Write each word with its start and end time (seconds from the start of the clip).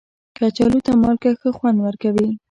کچالو 0.37 0.79
ته 0.85 0.91
مالګه 1.01 1.31
ښه 1.39 1.49
خوند 1.57 1.77
ورکوي 1.85 2.27